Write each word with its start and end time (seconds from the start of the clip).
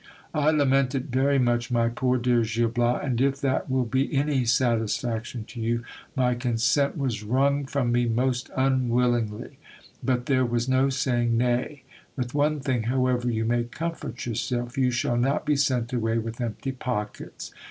I 0.33 0.49
lament 0.49 0.95
it 0.95 1.11
very 1.11 1.37
much, 1.37 1.69
my 1.69 1.87
poor 1.87 2.17
dear 2.17 2.41
Gil 2.41 2.69
Bias, 2.69 3.05
and 3.05 3.21
if 3.21 3.39
that 3.41 3.69
will 3.69 3.85
be 3.85 4.11
any 4.11 4.45
satisfaction 4.45 5.43
to 5.49 5.61
you, 5.61 5.83
my 6.15 6.33
consent 6.33 6.97
was 6.97 7.21
wrung 7.23 7.65
from 7.67 7.91
me 7.91 8.07
most 8.07 8.49
unwillingly; 8.57 9.59
but 10.01 10.25
there 10.25 10.43
was 10.43 10.67
no 10.67 10.89
saying 10.89 11.37
nay. 11.37 11.83
With 12.17 12.33
one 12.33 12.61
thing, 12.61 12.85
however, 12.89 13.29
you 13.29 13.45
may 13.45 13.65
comfort 13.65 14.25
yourself, 14.25 14.75
you 14.75 14.89
shall 14.89 15.17
not 15.17 15.45
be 15.45 15.55
sent 15.55 15.93
away 15.93 16.17
with 16.17 16.41
empty 16.41 16.71
pockets. 16.71 17.53